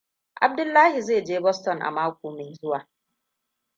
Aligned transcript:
Abdullahi 0.45 1.01
zai 1.01 1.21
je 1.27 1.41
Boston 1.41 1.81
a 1.81 1.91
mako 1.91 2.27
mai 2.35 2.53
zuwa. 2.59 2.79